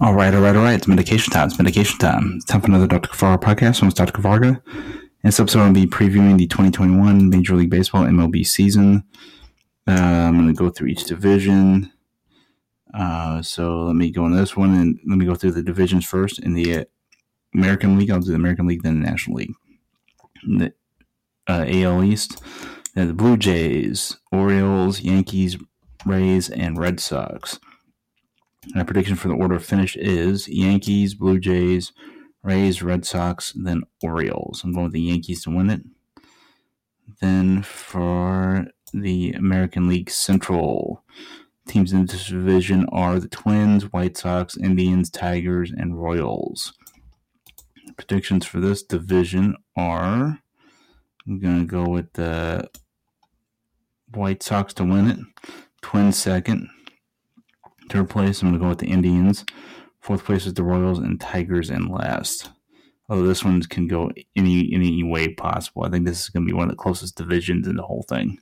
All 0.00 0.12
right, 0.12 0.34
all 0.34 0.40
right, 0.40 0.56
all 0.56 0.64
right. 0.64 0.74
It's 0.74 0.88
medication 0.88 1.32
time. 1.32 1.46
It's 1.46 1.56
medication 1.56 1.98
time. 2.00 2.32
It's 2.34 2.44
time 2.44 2.60
for 2.60 2.66
another 2.66 2.88
Dr. 2.88 3.08
Kavarga 3.10 3.40
podcast. 3.40 3.80
I'm 3.80 3.90
Dr. 3.90 4.10
Kavarga. 4.10 4.60
In 4.66 5.00
this 5.22 5.38
episode, 5.38 5.60
I'll 5.60 5.72
be 5.72 5.86
previewing 5.86 6.36
the 6.36 6.48
2021 6.48 7.30
Major 7.30 7.54
League 7.54 7.70
Baseball 7.70 8.02
MLB 8.02 8.44
season. 8.44 9.04
Uh, 9.86 9.92
I'm 9.92 10.34
going 10.34 10.48
to 10.48 10.52
go 10.52 10.68
through 10.68 10.88
each 10.88 11.04
division. 11.04 11.92
Uh, 12.92 13.40
so 13.40 13.84
let 13.84 13.94
me 13.94 14.10
go 14.10 14.26
into 14.26 14.36
this 14.36 14.56
one 14.56 14.74
and 14.74 14.98
let 15.06 15.16
me 15.16 15.26
go 15.26 15.36
through 15.36 15.52
the 15.52 15.62
divisions 15.62 16.04
first. 16.04 16.40
In 16.40 16.54
the 16.54 16.86
American 17.54 17.96
League, 17.96 18.10
I'll 18.10 18.18
do 18.18 18.30
the 18.30 18.34
American 18.34 18.66
League, 18.66 18.82
then 18.82 19.00
the 19.00 19.08
National 19.08 19.36
League. 19.36 19.54
In 20.44 20.58
the 20.58 20.72
uh, 21.46 21.64
AL 21.68 22.02
East, 22.02 22.42
the 22.94 23.14
Blue 23.14 23.36
Jays, 23.36 24.16
Orioles, 24.32 25.02
Yankees, 25.02 25.56
Rays, 26.04 26.50
and 26.50 26.78
Red 26.78 26.98
Sox. 26.98 27.60
My 28.72 28.82
prediction 28.82 29.16
for 29.16 29.28
the 29.28 29.34
order 29.34 29.56
of 29.56 29.64
finish 29.64 29.96
is 29.96 30.48
Yankees, 30.48 31.14
Blue 31.14 31.38
Jays, 31.38 31.92
Rays, 32.42 32.82
Red 32.82 33.04
Sox, 33.04 33.52
then 33.56 33.82
Orioles. 34.02 34.62
I'm 34.64 34.72
going 34.72 34.84
with 34.84 34.92
the 34.92 35.00
Yankees 35.00 35.42
to 35.44 35.50
win 35.50 35.70
it. 35.70 35.82
Then 37.20 37.62
for 37.62 38.66
the 38.92 39.32
American 39.32 39.88
League 39.88 40.10
Central, 40.10 41.04
teams 41.66 41.92
in 41.92 42.06
this 42.06 42.28
division 42.28 42.86
are 42.90 43.18
the 43.18 43.28
Twins, 43.28 43.92
White 43.92 44.16
Sox, 44.16 44.56
Indians, 44.56 45.10
Tigers, 45.10 45.70
and 45.70 46.00
Royals. 46.00 46.72
Predictions 47.96 48.44
for 48.44 48.60
this 48.60 48.82
division 48.82 49.56
are 49.76 50.40
I'm 51.26 51.38
going 51.40 51.60
to 51.60 51.66
go 51.66 51.88
with 51.88 52.12
the 52.14 52.68
White 54.12 54.42
Sox 54.42 54.74
to 54.74 54.84
win 54.84 55.08
it, 55.08 55.18
Twins 55.80 56.18
second, 56.18 56.68
Third 57.90 58.10
place, 58.10 58.42
I'm 58.42 58.48
going 58.48 58.58
to 58.58 58.64
go 58.64 58.68
with 58.70 58.78
the 58.78 58.86
Indians. 58.88 59.44
Fourth 60.00 60.24
place 60.24 60.46
is 60.46 60.54
the 60.54 60.62
Royals 60.62 60.98
and 60.98 61.20
Tigers 61.20 61.70
in 61.70 61.88
last. 61.88 62.50
Although 63.08 63.26
this 63.26 63.44
one 63.44 63.62
can 63.62 63.86
go 63.86 64.10
any 64.34 64.72
any 64.72 65.02
way 65.02 65.28
possible. 65.28 65.84
I 65.84 65.90
think 65.90 66.06
this 66.06 66.20
is 66.20 66.28
going 66.28 66.46
to 66.46 66.50
be 66.50 66.56
one 66.56 66.64
of 66.64 66.70
the 66.70 66.82
closest 66.82 67.16
divisions 67.16 67.68
in 67.68 67.76
the 67.76 67.82
whole 67.82 68.04
thing. 68.08 68.38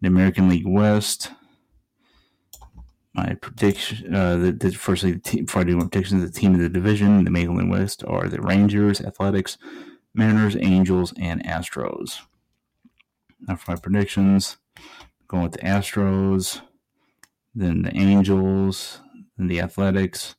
The 0.00 0.08
American 0.08 0.48
League 0.48 0.66
West. 0.66 1.32
My 3.12 3.34
prediction, 3.34 4.14
uh, 4.14 4.36
the, 4.36 4.52
the 4.52 4.70
firstly, 4.70 5.12
the 5.12 5.18
team, 5.18 5.44
before 5.44 5.62
I 5.62 5.64
do 5.64 5.76
my 5.76 5.82
predictions, 5.82 6.22
the 6.22 6.40
team 6.40 6.54
of 6.54 6.60
the 6.60 6.68
division, 6.68 7.24
the 7.24 7.28
American 7.28 7.56
League 7.56 7.70
West, 7.70 8.04
are 8.06 8.28
the 8.28 8.40
Rangers, 8.40 9.00
Athletics, 9.00 9.58
Mariners, 10.14 10.56
Angels, 10.56 11.12
and 11.18 11.44
Astros. 11.44 12.20
Now 13.40 13.56
for 13.56 13.72
my 13.72 13.76
predictions, 13.80 14.58
going 15.26 15.42
with 15.42 15.52
the 15.52 15.58
Astros 15.58 16.60
then 17.54 17.82
the 17.82 17.96
Angels, 17.96 19.00
then 19.36 19.48
the 19.48 19.60
Athletics, 19.60 20.36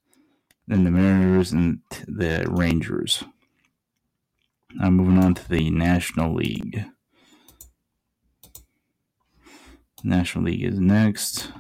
then 0.68 0.84
the 0.84 0.92
Mariners, 0.92 1.52
and 1.52 1.80
the 2.08 2.46
Rangers. 2.50 3.24
Now 4.76 4.90
moving 4.90 5.18
on 5.18 5.34
to 5.34 5.50
the 5.50 5.70
National 5.70 6.34
League. 6.34 6.86
National 10.04 10.46
League 10.46 10.64
is 10.64 10.80
next. 10.80 11.52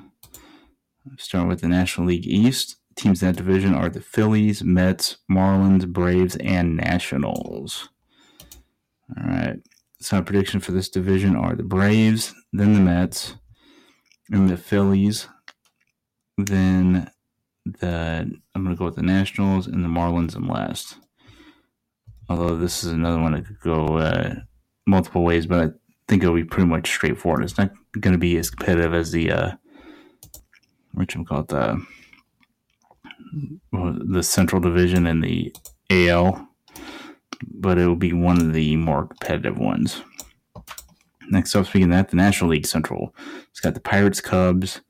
Start 1.17 1.47
with 1.47 1.61
the 1.61 1.67
National 1.67 2.07
League 2.07 2.25
East. 2.25 2.77
Teams 2.95 3.21
in 3.21 3.29
that 3.29 3.37
division 3.37 3.73
are 3.73 3.89
the 3.89 4.01
Phillies, 4.01 4.63
Mets, 4.63 5.17
Marlins, 5.29 5.87
Braves, 5.87 6.35
and 6.37 6.77
Nationals. 6.77 7.89
All 9.17 9.27
right. 9.27 9.59
So 9.99 10.17
my 10.17 10.21
prediction 10.23 10.59
for 10.59 10.71
this 10.71 10.89
division 10.89 11.35
are 11.35 11.55
the 11.55 11.63
Braves, 11.63 12.33
then 12.51 12.73
the 12.73 12.79
Mets, 12.79 13.35
and 14.31 14.49
the 14.49 14.57
Phillies, 14.57 15.27
then 16.45 17.09
the 17.65 18.39
I'm 18.55 18.63
going 18.63 18.75
to 18.75 18.79
go 18.79 18.85
with 18.85 18.95
the 18.95 19.01
Nationals 19.01 19.67
and 19.67 19.83
the 19.83 19.89
Marlins 19.89 20.35
in 20.35 20.47
last. 20.47 20.97
Although 22.29 22.57
this 22.57 22.83
is 22.83 22.91
another 22.91 23.19
one 23.19 23.33
that 23.33 23.45
could 23.45 23.59
go 23.59 23.97
uh, 23.97 24.35
multiple 24.87 25.23
ways, 25.23 25.45
but 25.45 25.59
I 25.59 25.71
think 26.07 26.23
it'll 26.23 26.35
be 26.35 26.43
pretty 26.43 26.67
much 26.69 26.89
straightforward. 26.89 27.43
It's 27.43 27.57
not 27.57 27.71
going 27.99 28.13
to 28.13 28.19
be 28.19 28.37
as 28.37 28.49
competitive 28.49 28.93
as 28.93 29.11
the 29.11 29.31
uh, 29.31 29.51
what 30.93 31.13
you 31.13 31.25
call 31.25 31.41
it 31.41 31.47
the 31.49 31.85
the 33.71 34.23
Central 34.23 34.61
Division 34.61 35.07
and 35.07 35.23
the 35.23 35.53
AL, 35.89 36.47
but 37.53 37.77
it 37.77 37.87
will 37.87 37.95
be 37.95 38.13
one 38.13 38.39
of 38.39 38.53
the 38.53 38.75
more 38.75 39.07
competitive 39.07 39.57
ones. 39.57 40.01
Next 41.29 41.55
up, 41.55 41.65
speaking 41.65 41.91
of 41.91 41.97
that, 41.97 42.09
the 42.09 42.17
National 42.17 42.49
League 42.49 42.65
Central. 42.65 43.15
It's 43.49 43.61
got 43.61 43.73
the 43.73 43.79
Pirates, 43.79 44.19
Cubs, 44.19 44.81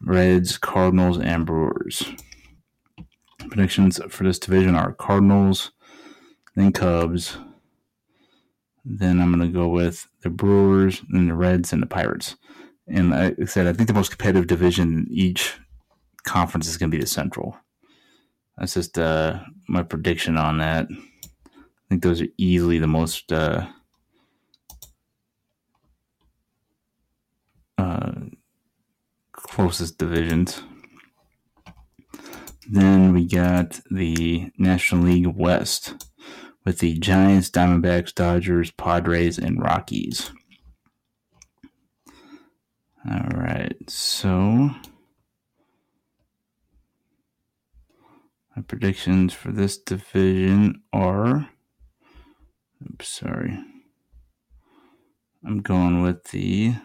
Reds, 0.00 0.58
Cardinals, 0.58 1.18
and 1.18 1.46
Brewers. 1.46 2.04
Predictions 3.50 4.00
for 4.10 4.24
this 4.24 4.38
division 4.38 4.74
are 4.74 4.92
Cardinals, 4.92 5.72
then 6.54 6.72
Cubs. 6.72 7.38
Then 8.84 9.20
I'm 9.20 9.32
going 9.32 9.46
to 9.46 9.52
go 9.52 9.68
with 9.68 10.08
the 10.22 10.30
Brewers, 10.30 11.02
then 11.10 11.28
the 11.28 11.34
Reds, 11.34 11.72
and 11.72 11.82
the 11.82 11.86
Pirates. 11.86 12.36
And 12.86 13.10
like 13.10 13.36
I 13.40 13.44
said, 13.44 13.66
I 13.66 13.72
think 13.72 13.86
the 13.86 13.94
most 13.94 14.10
competitive 14.10 14.46
division 14.46 15.00
in 15.00 15.06
each 15.10 15.58
conference 16.24 16.68
is 16.68 16.76
going 16.76 16.90
to 16.90 16.96
be 16.96 17.00
the 17.00 17.06
Central. 17.06 17.56
That's 18.56 18.74
just 18.74 18.98
uh, 18.98 19.40
my 19.68 19.82
prediction 19.82 20.36
on 20.36 20.58
that. 20.58 20.88
I 20.90 21.88
think 21.88 22.02
those 22.02 22.20
are 22.20 22.28
easily 22.38 22.78
the 22.78 22.86
most 22.86 23.32
uh, 23.32 23.66
closest 29.58 29.98
divisions. 29.98 30.62
Then 32.70 33.12
we 33.12 33.26
got 33.26 33.80
the 33.90 34.52
National 34.56 35.02
League 35.02 35.26
West 35.26 36.06
with 36.64 36.78
the 36.78 36.96
Giants, 36.96 37.50
Diamondbacks, 37.50 38.14
Dodgers, 38.14 38.70
Padres, 38.70 39.36
and 39.36 39.60
Rockies. 39.60 40.30
All 43.10 43.30
right, 43.34 43.74
so 43.88 44.70
my 48.54 48.62
predictions 48.68 49.34
for 49.34 49.50
this 49.50 49.76
division 49.76 50.82
are. 50.92 51.50
Oops, 52.88 53.08
sorry. 53.08 53.58
I'm 55.44 55.62
going 55.62 56.00
with 56.02 56.22
the 56.30 56.76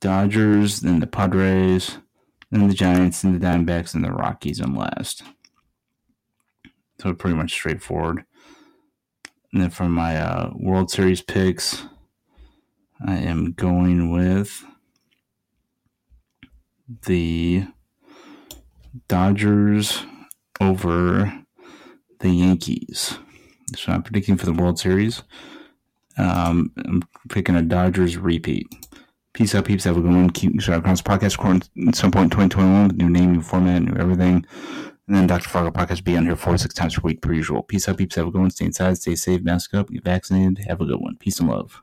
Dodgers, 0.00 0.80
then 0.80 1.00
the 1.00 1.06
Padres, 1.06 1.98
then 2.50 2.68
the 2.68 2.74
Giants, 2.74 3.22
then 3.22 3.38
the 3.38 3.44
Diamondbacks, 3.44 3.94
and 3.94 4.04
the 4.04 4.12
Rockies 4.12 4.60
in 4.60 4.74
last. 4.74 5.22
So 7.00 7.12
pretty 7.14 7.36
much 7.36 7.52
straightforward. 7.52 8.24
And 9.52 9.62
then 9.62 9.70
for 9.70 9.88
my 9.88 10.16
uh, 10.16 10.50
World 10.54 10.90
Series 10.90 11.22
picks, 11.22 11.84
I 13.04 13.16
am 13.16 13.52
going 13.52 14.10
with 14.10 14.64
the 17.06 17.66
Dodgers 19.08 20.02
over 20.60 21.44
the 22.20 22.30
Yankees. 22.30 23.18
So 23.76 23.92
I'm 23.92 24.02
predicting 24.02 24.36
for 24.36 24.46
the 24.46 24.52
World 24.52 24.78
Series. 24.78 25.22
Um, 26.16 26.72
I'm 26.84 27.02
picking 27.28 27.56
a 27.56 27.62
Dodgers 27.62 28.16
repeat. 28.16 28.66
Peace 29.34 29.52
out, 29.56 29.64
peeps. 29.64 29.82
Have 29.82 29.96
a 29.96 30.00
good 30.00 30.12
one. 30.12 30.30
Keep 30.30 30.52
the 30.52 30.58
podcast 30.60 31.88
at 31.88 31.96
some 31.96 32.12
point 32.12 32.26
in 32.26 32.30
2021 32.30 32.86
with 32.86 32.96
new 32.96 33.10
name, 33.10 33.32
new 33.32 33.42
format, 33.42 33.82
new 33.82 34.00
everything. 34.00 34.46
And 35.08 35.16
then 35.16 35.26
Dr. 35.26 35.48
Fargo 35.48 35.72
podcast 35.72 36.04
be 36.04 36.16
on 36.16 36.24
here 36.24 36.36
four 36.36 36.52
to 36.52 36.58
six 36.58 36.72
times 36.72 36.94
per 36.94 37.00
week 37.02 37.20
per 37.20 37.32
usual. 37.32 37.64
Peace 37.64 37.88
out, 37.88 37.98
peeps. 37.98 38.14
Have 38.14 38.28
a 38.28 38.30
good 38.30 38.40
one. 38.40 38.50
Stay 38.50 38.66
inside, 38.66 38.96
stay 38.96 39.16
safe, 39.16 39.42
mask 39.42 39.74
up, 39.74 39.90
get 39.90 40.04
vaccinated. 40.04 40.64
Have 40.68 40.80
a 40.80 40.86
good 40.86 41.00
one. 41.00 41.16
Peace 41.16 41.40
and 41.40 41.50
love. 41.50 41.82